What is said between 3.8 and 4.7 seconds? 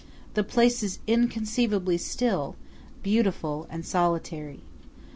solitary.